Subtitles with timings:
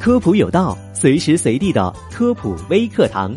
[0.00, 3.36] 科普有道，随时随地的科普微课堂。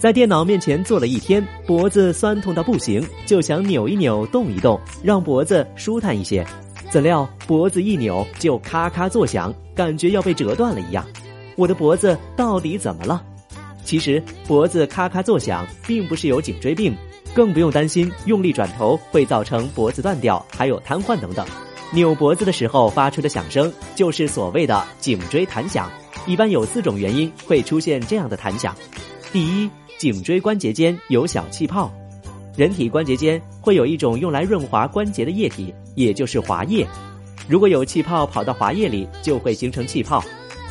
[0.00, 6.44] 在电脑面前坐了一天，脖子酸痛到不行，就想扭一扭、动一动，让脖子舒坦一些。
[6.90, 11.06] 怎料脖子一扭就咔咔作响，感觉要被折断了一样。
[11.54, 13.22] 我的脖子到底怎么了？
[13.84, 16.92] 其实脖子咔咔作响，并不是有颈椎病，
[17.32, 21.46] 更不用担心用力转头会造成脖子断掉，还有瘫痪等等。
[21.94, 25.88] 扭脖子的时候发出的响声，就是所谓的颈椎弹响。
[26.26, 28.74] 一般有四种原因会出现这样的弹响。
[29.32, 31.92] 第一，颈椎关节间有小气泡，
[32.56, 36.84] 人体关节间会有一种用来润滑关节的液体，也就是滑液。
[37.46, 40.20] 如果有气泡跑到滑液里，就会形成气泡。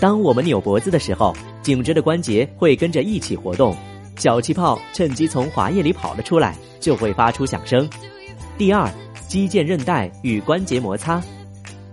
[0.01, 3.73] 当我们扭脖子的时候，颈椎的关节会跟着一起活动，
[4.17, 7.89] 小气泡趁机从滑液里跑了出来，就会发出响声。
[8.57, 8.91] 第二，
[9.33, 11.19] 肌腱韧带与关节摩擦，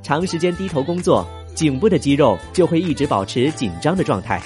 [0.02, 4.38] 长时间低头工作，颈部的肌肉就会一直保持紧张的状态。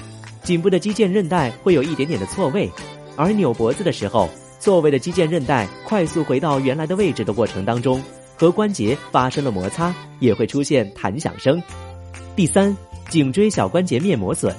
[0.44, 2.70] 颈部的肌腱韧带会有一点点的错位，
[3.16, 8.00] 而扭脖子的时候，错位的肌腱韧带快速回到原来的位置的过程当中，
[8.36, 11.60] 和关节发生了摩擦，也会出现弹响声。
[12.36, 12.76] 第三，
[13.10, 14.54] 颈椎小关节面磨损，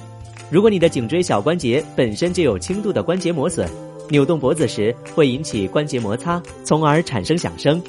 [0.50, 3.66] 如果你的颈椎小关节本身就有轻度的关节磨损，
[4.10, 7.82] 扭动脖子时会引起关节摩擦，从而产生响声。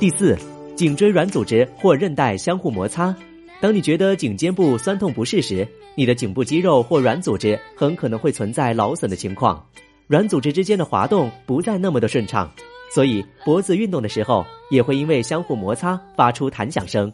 [0.00, 0.36] 第四，
[0.76, 3.14] 颈椎软组织或韧带相互摩擦。
[3.60, 9.64] 当你觉得颈肩部酸痛不适时，你的颈部肌肉或软组织很可能会存在劳损的情况，
[10.08, 12.50] 软组织之间的滑动不再那么的顺畅，
[12.92, 17.10] 所以脖子运动的时候也会因为相互摩擦发出弹响声。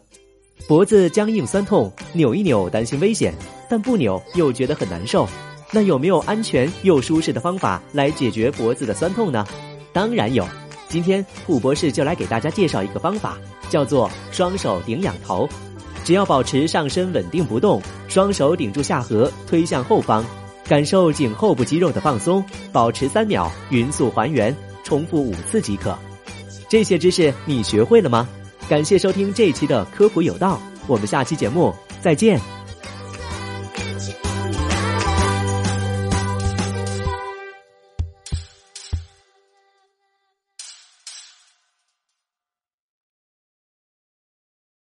[0.67, 3.33] 脖子僵硬酸痛，扭一扭担心危险，
[3.69, 5.27] 但不扭又觉得很难受。
[5.71, 9.45] 那有没有安全又舒适的方法来解决脖子的酸痛呢？
[9.93, 10.45] 当然有，
[10.91, 13.37] 今天虎博士就来给大家介绍一个方法，
[13.69, 15.47] 叫做双手顶仰头。
[16.03, 20.25] 只要保持上身稳定不动，双手顶住下颌，推向后方，
[20.67, 22.43] 感受颈后部肌肉的放松，
[22.73, 24.53] 保持三秒，匀速还原，
[24.83, 25.97] 重复五次即可。
[26.67, 28.27] 这些知识你学会了吗？
[28.67, 32.60] 感谢收听这一期的科普有道，我们下期节目再见。